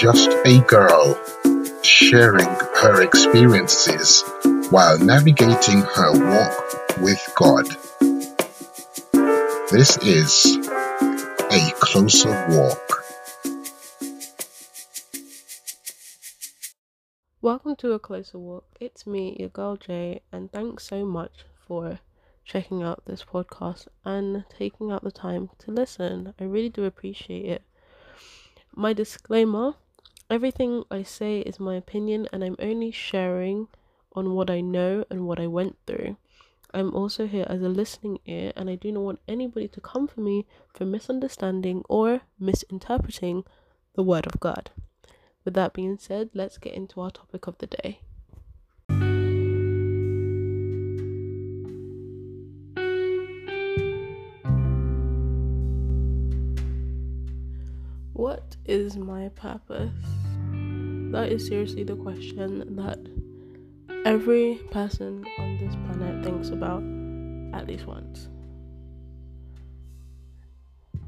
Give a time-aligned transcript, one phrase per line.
[0.00, 1.14] just a girl
[1.82, 4.24] sharing her experiences
[4.70, 7.66] while navigating her walk with God.
[9.70, 10.56] This is
[11.50, 13.04] a closer walk.
[17.42, 18.64] Welcome to a closer walk.
[18.80, 22.00] It's me, your girl Jay, and thanks so much for
[22.46, 26.32] checking out this podcast and taking out the time to listen.
[26.40, 27.62] I really do appreciate it.
[28.74, 29.74] My disclaimer
[30.30, 33.66] everything I say is my opinion, and I'm only sharing
[34.14, 36.16] on what I know and what I went through.
[36.72, 40.06] I'm also here as a listening ear, and I do not want anybody to come
[40.06, 43.44] for me for misunderstanding or misinterpreting
[43.94, 44.70] the Word of God.
[45.44, 48.00] With that being said, let's get into our topic of the day.
[58.12, 60.19] What is my purpose?
[61.10, 63.00] That is seriously the question that
[64.04, 66.84] every person on this planet thinks about
[67.52, 68.28] at least once.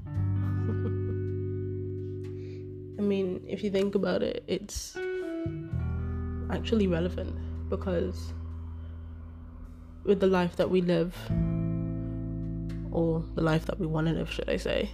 [2.98, 4.97] I mean, if you think about it, it's
[6.50, 7.36] actually relevant
[7.70, 8.34] because
[10.03, 11.14] with the life that we live,
[12.91, 14.91] or the life that we want to live, should I say,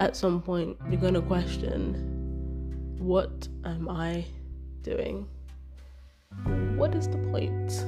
[0.00, 2.11] at some point you're going to question
[3.02, 4.24] what am I
[4.82, 5.26] doing?
[6.76, 7.84] What is the point?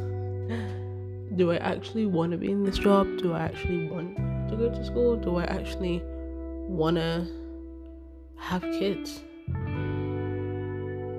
[1.37, 3.07] Do I actually want to be in this job?
[3.19, 4.17] Do I actually want
[4.49, 5.17] to go to school?
[5.17, 6.03] Do I actually
[6.69, 7.29] want to
[8.39, 9.23] have kids?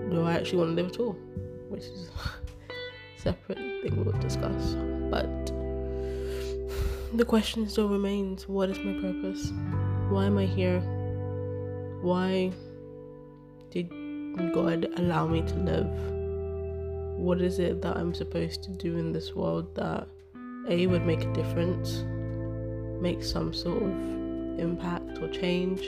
[0.10, 1.14] Do I actually want to live at all?
[1.70, 4.76] Which is a separate thing we'll discuss.
[5.10, 5.46] But
[7.18, 9.54] the question still remains what is my purpose?
[10.10, 10.82] Why am I here?
[12.02, 12.52] Why
[13.84, 15.90] did God allow me to live?
[17.20, 20.08] What is it that I'm supposed to do in this world that
[20.70, 22.04] A would make a difference,
[23.02, 25.82] make some sort of impact or change?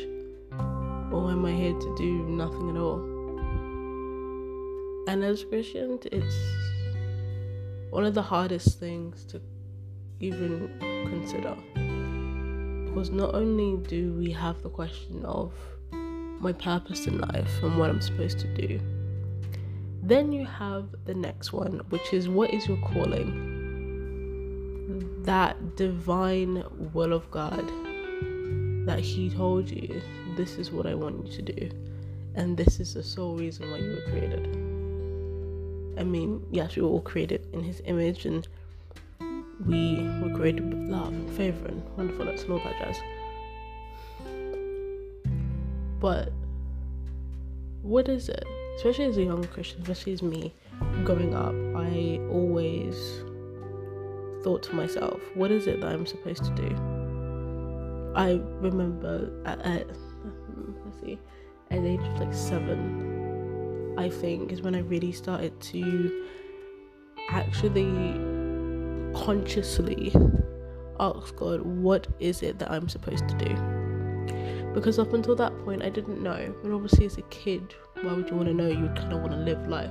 [1.11, 2.99] Or am I here to do nothing at all?
[5.07, 6.35] And as Christians, it's
[7.89, 9.41] one of the hardest things to
[10.19, 10.69] even
[11.09, 11.55] consider
[12.97, 15.53] because not only do we have the question of
[16.39, 18.79] my purpose in life and what I'm supposed to do,
[20.03, 23.53] then you have the next one, which is what is your calling?
[25.23, 27.69] That divine will of God
[28.85, 30.01] that He told you,
[30.37, 31.69] this is what I want you to do,
[32.35, 34.47] and this is the sole reason why you were created.
[35.99, 38.47] I mean, yes, we were all created in His image and
[39.65, 42.97] we were created with love and favor and wonderfulness and all that jazz.
[45.99, 46.31] But
[47.81, 48.45] what is it?
[48.75, 50.53] Especially as a young Christian, especially as me
[51.03, 52.95] growing up, I always
[54.43, 56.75] thought to myself, what is it that I'm supposed to do?
[58.15, 61.19] I remember at, at let's see,
[61.71, 66.25] at the age of like seven, I think is when I really started to
[67.29, 68.13] actually
[69.13, 70.13] consciously
[70.99, 73.76] ask God, what is it that I'm supposed to do?
[74.77, 76.53] Because up until that point, I didn't know.
[76.63, 78.67] And obviously, as a kid, why would you want to know?
[78.67, 79.89] You kind of want to live life.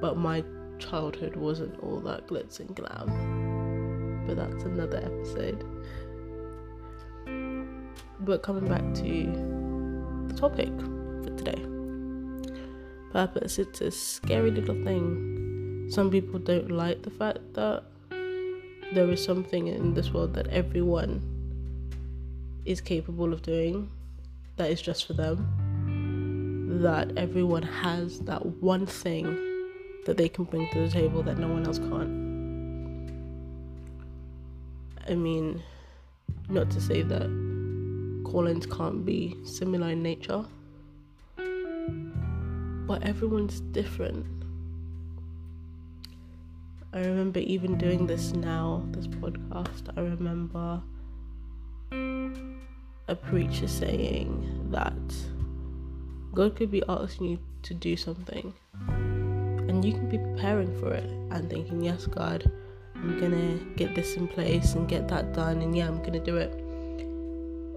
[0.00, 0.42] But my
[0.80, 4.24] childhood wasn't all that glitz and glam.
[4.26, 5.64] But that's another episode.
[8.18, 10.72] But coming back to the topic
[11.22, 11.64] for today
[13.12, 15.86] purpose, it's a scary little thing.
[15.92, 21.22] Some people don't like the fact that there is something in this world that everyone
[22.64, 23.90] is capable of doing
[24.56, 26.80] that is just for them.
[26.82, 29.24] That everyone has that one thing
[30.06, 32.24] that they can bring to the table that no one else can't.
[35.08, 35.62] I mean,
[36.48, 37.28] not to say that
[38.24, 40.44] callings can't be similar in nature,
[42.86, 44.26] but everyone's different.
[46.92, 49.90] I remember even doing this now, this podcast.
[49.96, 50.80] I remember
[53.08, 54.94] a preacher saying that
[56.32, 58.52] God could be asking you to do something
[59.68, 62.50] and you can be preparing for it and thinking, Yes, God,
[62.94, 66.36] I'm gonna get this in place and get that done, and yeah, I'm gonna do
[66.36, 66.52] it.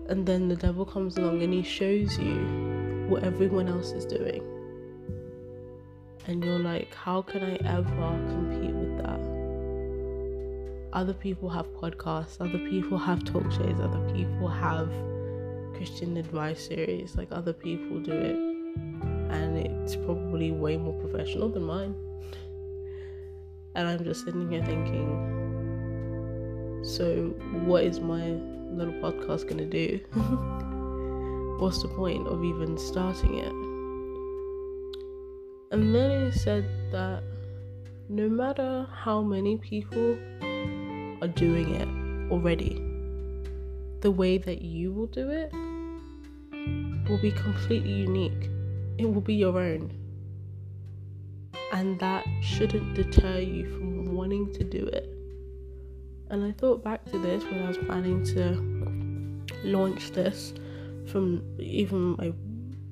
[0.10, 4.42] And then the devil comes along and he shows you what everyone else is doing.
[6.28, 9.20] And you're like, How can I ever compete with that?
[10.94, 14.90] Other people have podcasts, other people have talk shows, other people have
[15.76, 18.58] Christian advice series, like other people do it
[19.30, 21.96] and it's probably way more professional than mine.
[23.76, 25.08] And I'm just sitting here thinking,
[26.84, 27.34] so
[27.66, 28.32] what is my
[28.72, 30.00] little podcast gonna do?
[31.60, 33.52] What's the point of even starting it?
[35.72, 37.24] And then he said that
[38.10, 40.18] no matter how many people
[41.22, 41.88] are doing it
[42.32, 42.77] already,
[44.02, 45.52] the way that you will do it
[47.10, 48.50] will be completely unique.
[48.98, 49.92] It will be your own.
[51.74, 55.10] And that shouldn't deter you from wanting to do it.
[56.30, 60.54] And I thought back to this when I was planning to launch this
[61.12, 62.34] from even my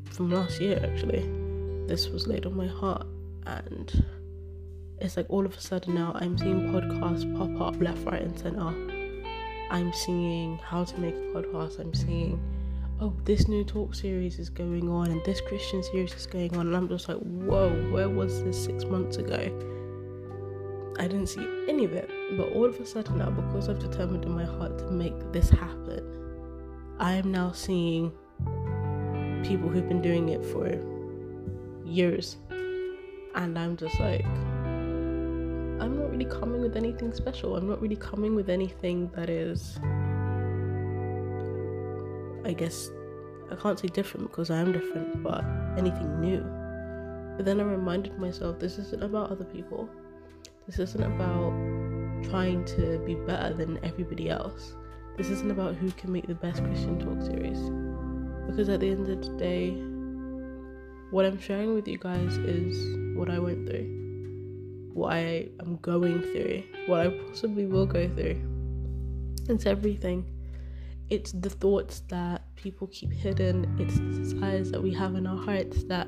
[0.05, 1.29] from last year actually.
[1.87, 3.05] This was laid on my heart
[3.45, 4.05] and
[4.99, 8.37] it's like all of a sudden now I'm seeing podcasts pop up left, right, and
[8.39, 8.94] center.
[9.69, 11.79] I'm seeing how to make a podcast.
[11.79, 12.39] I'm seeing,
[13.01, 16.67] oh, this new talk series is going on and this Christian series is going on.
[16.67, 19.35] And I'm just like, whoa, where was this six months ago?
[20.97, 22.09] I didn't see any of it.
[22.37, 25.49] But all of a sudden now, because I've determined in my heart to make this
[25.49, 26.03] happen,
[26.99, 28.11] I am now seeing
[29.43, 30.67] people who've been doing it for
[31.85, 32.37] years.
[33.35, 34.25] And I'm just like,
[35.79, 37.57] I'm not really coming with anything special.
[37.57, 39.77] I'm not really coming with anything that is,
[42.45, 42.89] I guess,
[43.51, 45.43] I can't say different because I am different, but
[45.77, 46.39] anything new.
[47.35, 49.89] But then I reminded myself this isn't about other people.
[50.65, 51.51] This isn't about
[52.29, 54.75] trying to be better than everybody else.
[55.17, 57.59] This isn't about who can make the best Christian talk series.
[58.47, 59.71] Because at the end of the day,
[61.11, 64.04] what I'm sharing with you guys is what I went through
[64.95, 68.41] what I am going through, what I possibly will go through.
[69.49, 70.25] It's everything.
[71.09, 75.37] It's the thoughts that people keep hidden, it's the desires that we have in our
[75.37, 76.07] hearts that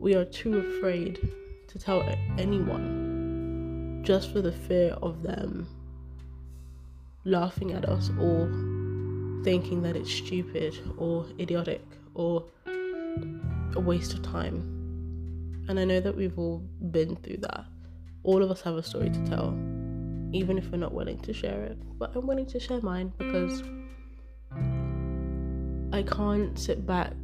[0.00, 1.20] we are too afraid
[1.68, 2.02] to tell
[2.38, 5.68] anyone just for the fear of them
[7.24, 8.46] laughing at us or
[9.44, 12.46] thinking that it's stupid or idiotic or
[13.74, 14.56] a waste of time.
[15.68, 17.66] And I know that we've all been through that
[18.24, 19.50] all of us have a story to tell,
[20.32, 21.78] even if we're not willing to share it.
[21.98, 23.62] But I'm willing to share mine because
[25.92, 27.14] I can't sit back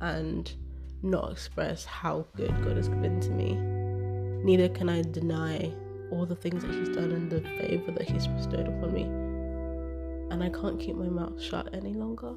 [0.00, 0.52] and
[1.02, 3.54] not express how good God has been to me.
[4.44, 5.72] Neither can I deny
[6.10, 9.02] all the things that He's done and the favor that He's bestowed upon me.
[10.30, 12.34] And I can't keep my mouth shut any longer.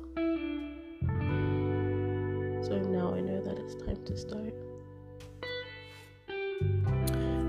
[2.66, 4.54] So now I know that it's time to start.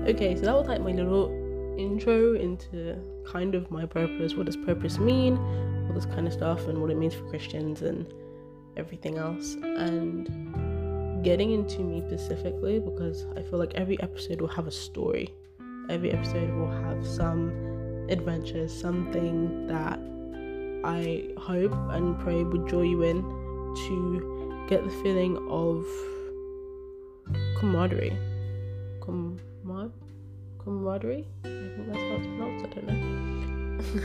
[0.09, 1.29] Okay, so that was like my little
[1.77, 2.97] intro into
[3.27, 4.33] kind of my purpose.
[4.33, 5.37] What does purpose mean?
[5.87, 8.11] All this kind of stuff, and what it means for Christians and
[8.75, 9.53] everything else.
[9.53, 15.29] And getting into me specifically because I feel like every episode will have a story.
[15.91, 19.99] Every episode will have some adventures, something that
[20.85, 25.85] I hope and pray would draw you in to get the feeling of
[27.59, 28.17] camaraderie.
[30.69, 31.27] Camaraderie.
[31.43, 32.65] I think that's how it's pronounced.
[32.65, 32.87] I don't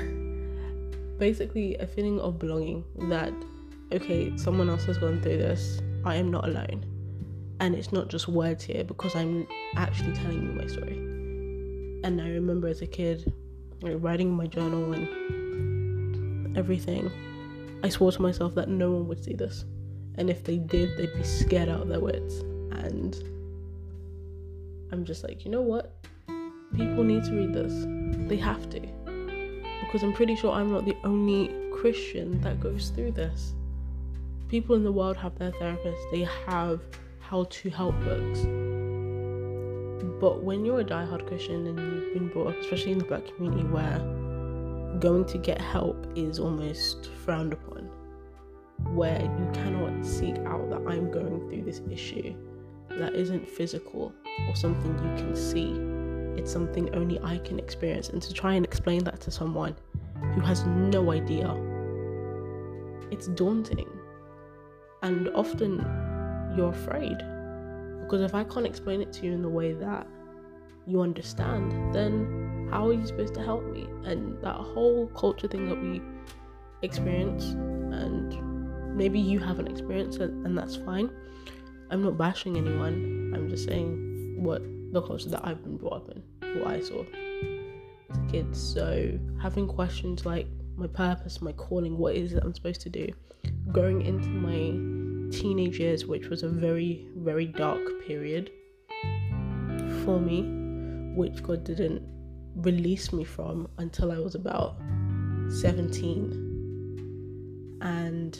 [0.00, 1.19] know.
[1.19, 3.32] Basically, a feeling of belonging that
[3.93, 5.81] okay, someone else has gone through this.
[6.05, 6.87] I am not alone,
[7.60, 9.46] and it's not just words here because I'm
[9.77, 10.96] actually telling you my story.
[12.03, 13.32] And I remember as a kid,
[13.82, 17.10] writing my journal and everything.
[17.82, 19.67] I swore to myself that no one would see this,
[20.17, 22.41] and if they did, they'd be scared out of their wits.
[22.72, 23.15] And
[24.91, 25.94] I'm just like, you know what?
[26.74, 27.72] People need to read this.
[28.28, 28.81] They have to.
[29.81, 33.52] Because I'm pretty sure I'm not the only Christian that goes through this.
[34.48, 36.81] People in the world have their therapists, they have
[37.20, 38.40] how to help books.
[40.20, 43.26] But when you're a die-hard Christian and you've been brought up, especially in the black
[43.26, 43.98] community, where
[45.00, 47.90] going to get help is almost frowned upon,
[48.94, 52.34] where you cannot seek out that I'm going through this issue
[52.90, 54.12] that isn't physical
[54.48, 55.72] or something you can see.
[56.36, 58.08] It's something only I can experience.
[58.08, 59.76] And to try and explain that to someone
[60.34, 61.55] who has no idea,
[63.10, 63.88] it's daunting.
[65.03, 65.79] And often
[66.56, 67.19] you're afraid.
[68.00, 70.06] Because if I can't explain it to you in the way that
[70.86, 73.86] you understand, then how are you supposed to help me?
[74.05, 76.03] And that whole culture thing that we
[76.82, 81.10] experience, and maybe you haven't experienced it, and that's fine.
[81.91, 83.32] I'm not bashing anyone.
[83.34, 84.62] I'm just saying what
[84.93, 88.56] the culture that I've been brought up in, what I saw as a kid.
[88.56, 93.08] So having questions like my purpose, my calling, what is it I'm supposed to do,
[93.72, 98.50] going into my teenage years, which was a very, very dark period
[100.05, 100.43] for me,
[101.14, 102.03] which God didn't
[102.56, 104.76] release me from until I was about
[105.48, 107.79] 17.
[107.81, 108.38] And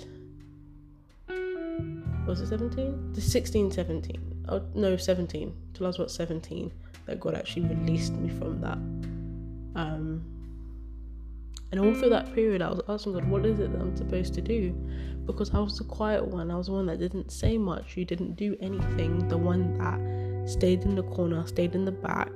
[2.27, 3.13] was it 17?
[3.13, 4.47] The 16, 17.
[4.49, 5.55] Oh, no, 17.
[5.75, 6.73] Till I was about 17
[7.07, 8.79] that God actually released me from that.
[9.79, 10.25] Um,
[11.73, 14.33] and all through that period, I was asking God, what is it that I'm supposed
[14.35, 14.71] to do?
[15.27, 16.51] Because I was the quiet one.
[16.51, 17.97] I was the one that didn't say much.
[17.97, 19.27] You didn't do anything.
[19.29, 22.31] The one that stayed in the corner, stayed in the back,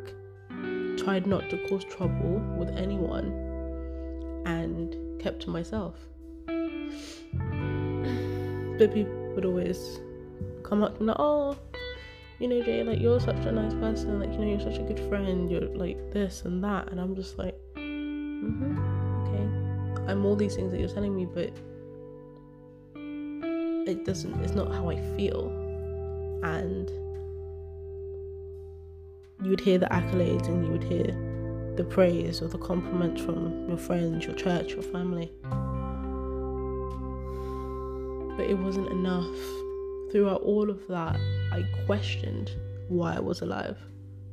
[0.97, 3.27] tried not to cause trouble with anyone,
[4.45, 5.95] and kept to myself.
[8.79, 10.01] But people would always
[10.63, 11.57] come up me like, oh,
[12.39, 14.83] you know, Jay, like you're such a nice person, like you know, you're such a
[14.83, 18.79] good friend, you're like this and that, and I'm just like, mm-hmm,
[19.27, 21.53] okay, I'm all these things that you're telling me, but
[23.89, 25.49] it doesn't, it's not how I feel,
[26.45, 26.89] and
[29.43, 31.05] you would hear the accolades and you would hear
[31.77, 35.31] the praise or the compliments from your friends, your church, your family.
[38.37, 39.37] But it wasn't enough.
[40.11, 41.17] Throughout all of that,
[41.53, 42.53] I questioned
[42.89, 43.79] why I was alive.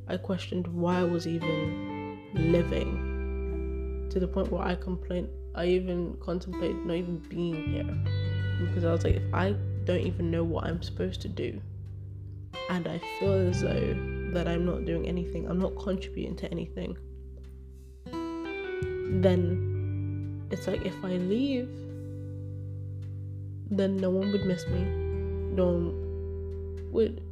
[0.08, 6.16] I questioned why I was even living to the point where I complained, I even
[6.20, 9.54] contemplated not even being here because I was like, if I
[9.84, 11.60] don't even know what I'm supposed to do,
[12.70, 13.94] and I feel as though
[14.32, 16.96] that I'm not doing anything, I'm not contributing to anything,
[19.22, 21.68] then it's like if I leave,
[23.70, 24.80] then no one would miss me.
[24.80, 26.05] No one
[26.90, 27.22] would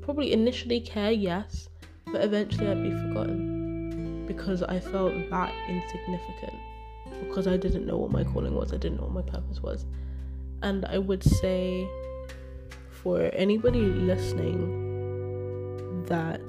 [0.00, 1.68] probably initially care, yes,
[2.06, 6.54] but eventually I'd be forgotten because I felt that insignificant
[7.28, 9.86] because I didn't know what my calling was, I didn't know what my purpose was.
[10.62, 11.88] And I would say
[12.90, 14.80] for anybody listening
[16.06, 16.40] that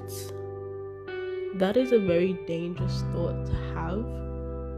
[1.56, 4.04] that is a very dangerous thought to have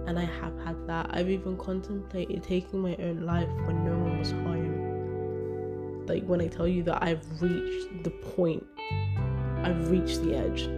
[0.07, 1.11] and I have had that.
[1.11, 4.56] I've even contemplated taking my own life when no one was home.
[6.07, 8.67] Like when I tell you that I've reached the point,
[9.63, 10.69] I've reached the edge,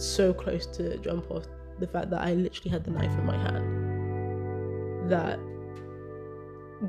[0.00, 1.44] so close to jump off.
[1.78, 5.38] The fact that I literally had the knife in my hand, that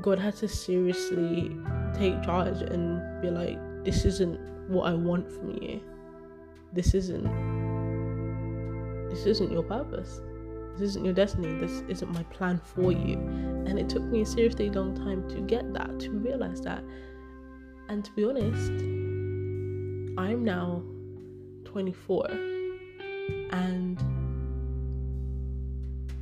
[0.02, 1.56] God had to seriously
[1.94, 5.80] take charge and be like, this isn't what I want from you.
[6.72, 7.24] This isn't
[9.10, 10.20] this isn't your purpose.
[10.74, 11.58] This isn't your destiny.
[11.58, 13.14] This isn't my plan for you.
[13.66, 16.84] And it took me a seriously long time to get that, to realize that.
[17.90, 18.70] And to be honest,
[20.16, 20.82] I'm now
[21.64, 22.28] 24
[23.50, 24.00] and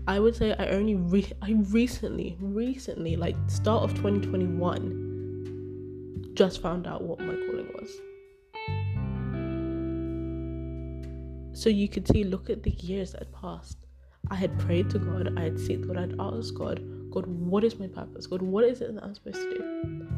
[0.07, 6.87] I would say I only re- I recently recently like start of 2021 just found
[6.87, 7.91] out what my calling was.
[11.53, 13.77] So you could see look at the years that passed
[14.31, 17.79] I had prayed to God, I had said God, I'd asked God, God, what is
[17.79, 18.27] my purpose?
[18.27, 20.18] God, what is it that I'm supposed to do?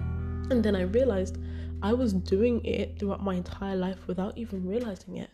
[0.51, 1.39] And then I realized
[1.81, 5.31] I was doing it throughout my entire life without even realizing it.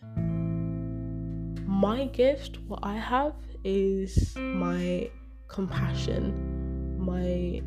[1.67, 3.33] My gift, what I have,
[3.63, 5.09] is my
[5.47, 7.61] compassion, my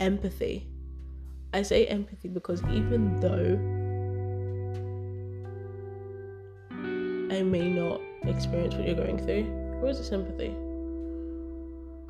[0.00, 0.66] empathy.
[1.52, 3.58] I say empathy because even though
[7.34, 9.46] I may not experience what you're going through,
[9.82, 10.54] or is it sympathy?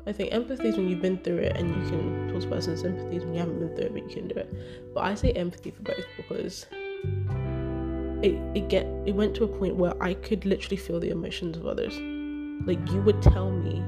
[0.09, 2.75] I think empathy is when you've been through it and you can talk to person.
[2.75, 4.51] Sympathy is when you haven't been through it but you can do it.
[4.91, 6.65] But I say empathy for both because
[8.23, 11.57] it it get it went to a point where I could literally feel the emotions
[11.57, 11.93] of others.
[12.65, 13.83] Like you would tell me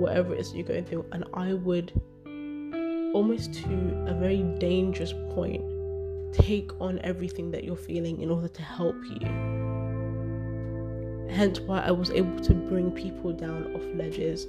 [0.00, 1.92] whatever it is you're going through, and I would
[3.12, 5.62] almost to a very dangerous point
[6.32, 9.68] take on everything that you're feeling in order to help you
[11.28, 14.46] hence why I was able to bring people down off ledges,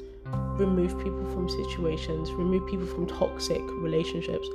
[0.57, 4.47] remove people from situations, remove people from toxic relationships.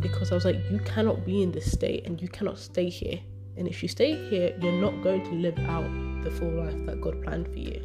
[0.00, 3.18] Because I was like, you cannot be in this state and you cannot stay here.
[3.56, 5.88] And if you stay here, you're not going to live out
[6.22, 7.80] the full life that God planned for you.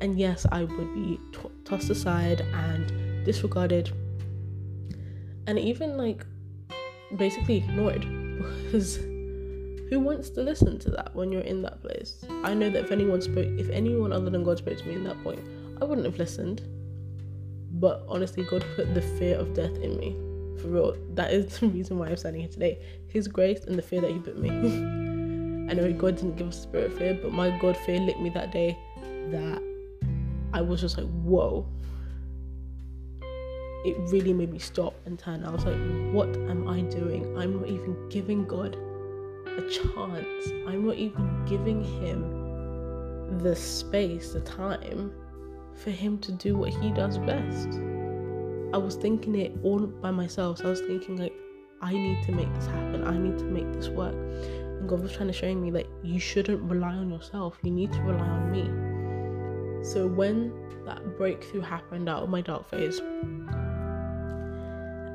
[0.00, 3.92] And yes, I would be t- tossed aside and disregarded
[5.46, 6.24] and even like
[7.16, 8.00] basically ignored
[8.64, 8.98] because
[9.92, 12.24] who wants to listen to that when you're in that place?
[12.44, 15.04] I know that if anyone spoke, if anyone other than God spoke to me in
[15.04, 15.40] that point,
[15.82, 16.62] I wouldn't have listened.
[17.72, 20.16] But honestly, God put the fear of death in me.
[20.62, 22.78] For real, that is the reason why I'm standing here today.
[23.08, 24.48] His grace and the fear that He put me.
[25.70, 28.18] I know God didn't give us a spirit of fear, but my God fear lit
[28.18, 28.78] me that day
[29.30, 29.62] that
[30.54, 31.66] I was just like, whoa.
[33.84, 35.44] it really made me stop and turn.
[35.44, 35.76] I was like,
[36.14, 37.36] what am I doing?
[37.36, 38.74] I'm not even giving God
[39.58, 40.48] a chance.
[40.66, 45.12] I'm not even giving him the space, the time
[45.74, 47.68] for him to do what he does best.
[48.72, 50.58] I was thinking it all by myself.
[50.58, 51.34] So I was thinking like
[51.80, 53.04] I need to make this happen.
[53.04, 54.14] I need to make this work.
[54.14, 57.58] And God was trying to show me that you shouldn't rely on yourself.
[57.62, 58.64] You need to rely on me.
[59.84, 60.52] So when
[60.86, 63.00] that breakthrough happened out of my dark phase,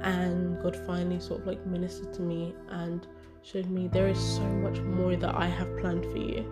[0.03, 3.07] and God finally sort of like ministered to me and
[3.51, 6.45] showed me there is so much more that I have planned for you.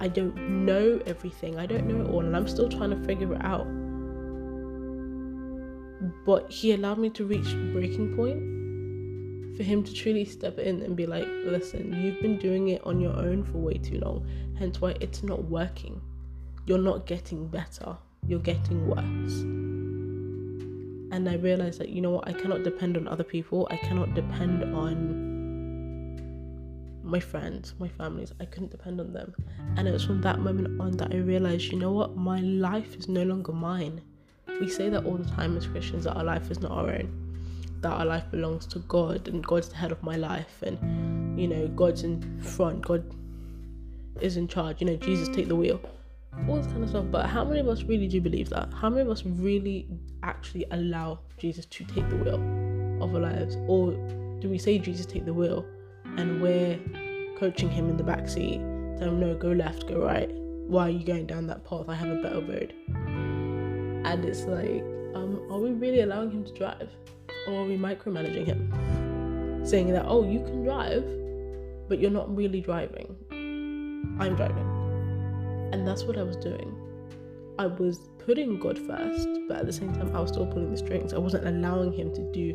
[0.00, 3.32] I don't know everything, I don't know it all, and I'm still trying to figure
[3.32, 3.66] it out.
[6.26, 10.94] But He allowed me to reach breaking point for Him to truly step in and
[10.94, 14.26] be like, listen, you've been doing it on your own for way too long,
[14.58, 16.02] hence why it's not working.
[16.66, 19.42] You're not getting better, you're getting worse
[21.12, 23.68] and I realized that you know what I cannot depend on other people.
[23.70, 25.31] I cannot depend on
[27.12, 28.32] my friends, my families.
[28.40, 29.34] I couldn't depend on them.
[29.76, 32.96] And it was from that moment on that I realized, you know what, my life
[32.96, 34.00] is no longer mine.
[34.58, 37.08] We say that all the time as Christians that our life is not our own.
[37.82, 41.48] That our life belongs to God and God's the head of my life and you
[41.48, 43.04] know, God's in front, God
[44.20, 45.80] is in charge, you know, Jesus take the wheel
[46.48, 47.04] all this kind of stuff.
[47.10, 48.72] But how many of us really do believe that?
[48.72, 49.86] How many of us really
[50.22, 52.36] actually allow Jesus to take the wheel
[53.02, 53.56] of our lives?
[53.68, 53.92] Or
[54.40, 55.66] do we say Jesus take the wheel
[56.16, 56.78] and we're
[57.42, 58.60] coaching him in the back seat,
[58.98, 60.30] tell him no, go left, go right.
[60.68, 61.88] Why are you going down that path?
[61.88, 62.72] I have a better road.
[62.86, 64.84] And it's like,
[65.16, 66.88] um, are we really allowing him to drive?
[67.48, 69.66] Or are we micromanaging him?
[69.66, 71.02] Saying that, oh, you can drive,
[71.88, 73.16] but you're not really driving.
[74.20, 74.68] I'm driving
[75.72, 76.76] and that's what I was doing.
[77.58, 80.76] I was putting God first, but at the same time, I was still pulling the
[80.76, 81.12] strings.
[81.12, 82.52] I wasn't allowing Him to do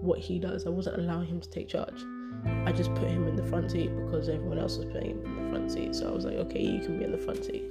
[0.00, 2.02] what He does, I wasn't allowing Him to take charge.
[2.66, 5.44] I just put Him in the front seat because everyone else was putting Him in
[5.44, 5.94] the front seat.
[5.94, 7.64] So I was like, okay, you can be in the front seat.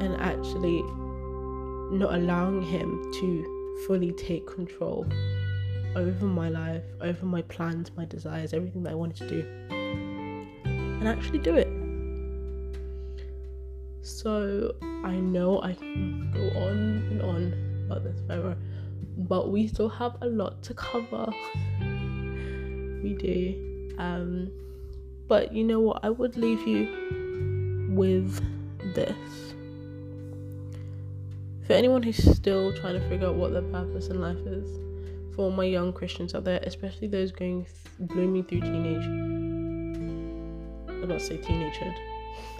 [0.00, 0.82] And actually,
[1.96, 5.06] not allowing Him to fully take control
[5.96, 9.48] over my life, over my plans, my desires, everything that I wanted to do,
[10.64, 11.68] and actually do it.
[14.02, 18.56] So I know I can go on and on about this forever,
[19.16, 21.26] but we still have a lot to cover.
[23.02, 23.73] we do.
[23.98, 24.50] Um,
[25.28, 26.04] but you know what?
[26.04, 28.42] I would leave you with
[28.94, 29.54] this.
[31.66, 34.68] For anyone who's still trying to figure out what their purpose in life is,
[35.34, 39.04] for my young Christians out there, especially those going th- blooming through teenage,
[41.00, 41.96] I'll not say teenagehood.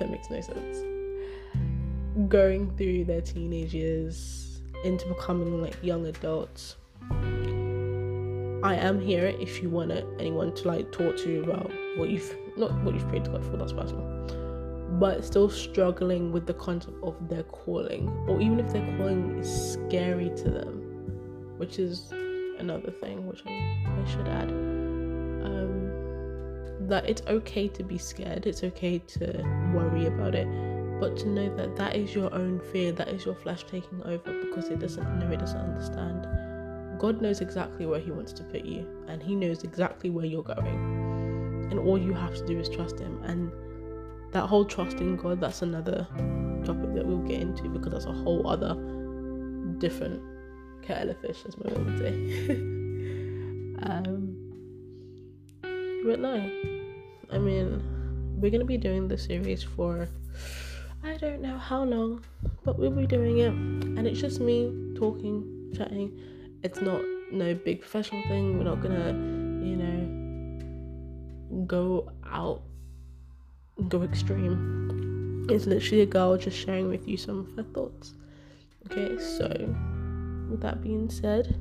[0.01, 0.83] That makes no sense
[2.29, 6.77] going through their teenage years into becoming like young adults.
[8.65, 12.35] I am here if you want anyone to like talk to you about what you've
[12.57, 14.07] not what you've prayed to God for, that's personal.
[14.99, 19.73] But still struggling with the concept of their calling, or even if their calling is
[19.73, 20.79] scary to them,
[21.59, 22.11] which is
[22.59, 24.49] another thing which I, I should add.
[24.49, 25.91] Um,
[26.89, 29.43] that it's okay to be scared, it's okay to
[29.75, 30.49] worry about it
[31.01, 34.45] but to know that that is your own fear, that is your flesh taking over
[34.45, 36.27] because it doesn't know, it doesn't understand.
[36.99, 40.43] God knows exactly where He wants to put you, and He knows exactly where you're
[40.43, 41.69] going.
[41.71, 43.23] And all you have to do is trust Him.
[43.25, 43.53] And
[44.33, 46.07] that whole trust in God, that's another
[46.65, 48.75] topic that we'll get into because that's a whole other
[49.79, 50.23] different
[50.83, 52.15] kettle of fish, as my mom would say.
[53.91, 54.37] um,
[56.07, 56.35] but no,
[57.31, 57.83] I mean,
[58.41, 60.09] we're gonna be doing this series for
[61.03, 62.25] I don't know how long,
[62.65, 63.49] but we'll be doing it.
[63.49, 66.19] And it's just me talking, chatting.
[66.65, 68.57] It's not no big professional thing.
[68.57, 69.09] We're not gonna,
[69.63, 72.63] you know, go out,
[73.89, 75.47] go extreme.
[75.51, 78.15] It's literally a girl just sharing with you some of her thoughts.
[78.87, 79.47] Okay, so
[80.51, 81.55] with that being said,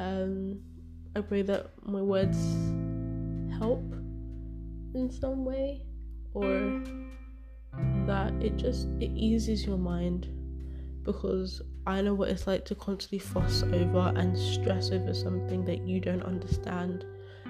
[0.00, 0.58] um,
[1.14, 2.36] I pray that my words
[3.60, 3.84] help
[4.96, 5.86] in some way
[6.34, 6.82] or
[8.06, 10.26] that it just it eases your mind
[11.04, 15.80] because I know what it's like to constantly fuss over and stress over something that
[15.80, 17.04] you don't understand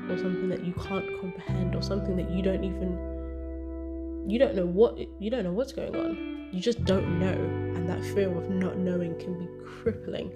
[0.08, 4.64] or something that you can't comprehend or something that you don't even you don't know
[4.64, 6.48] what you don't know what's going on.
[6.50, 7.32] You just don't know
[7.76, 10.32] and that fear of not knowing can be crippling.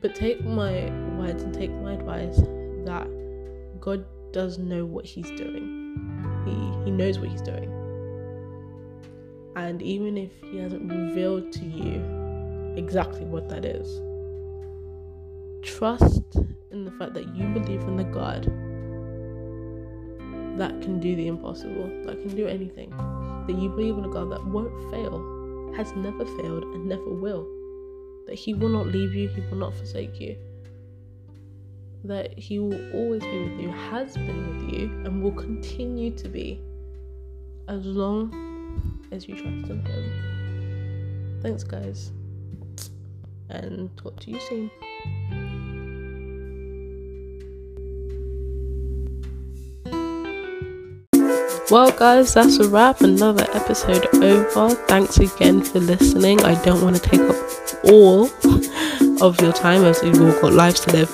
[0.00, 2.38] But take my words and take my advice
[2.84, 3.06] that
[3.78, 5.94] God does know what he's doing.
[6.44, 7.70] He he knows what he's doing.
[9.54, 12.23] And even if he hasn't revealed to you
[12.76, 14.00] exactly what that is,
[15.62, 16.36] trust
[16.70, 18.44] in the fact that you believe in the God
[20.58, 22.90] that can do the impossible, that can do anything.
[23.46, 27.46] That you believe in a God that won't fail, has never failed, and never will.
[28.26, 30.36] That He will not leave you, He will not forsake you.
[32.04, 36.28] That He will always be with you, has been with you, and will continue to
[36.28, 36.60] be
[37.68, 38.32] as long
[39.10, 41.40] as you trust in Him.
[41.42, 42.12] Thanks, guys,
[43.54, 44.70] and talk to you soon.
[51.70, 53.00] Well, guys, that's a wrap.
[53.00, 54.74] Another episode over.
[54.86, 56.44] Thanks again for listening.
[56.44, 57.36] I don't want to take up
[57.84, 58.24] all
[59.22, 61.10] of your time as we've all got lives to live.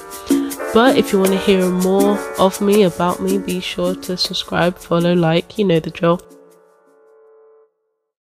[0.74, 4.76] But if you want to hear more of me, about me, be sure to subscribe,
[4.76, 6.20] follow, like, you know the drill.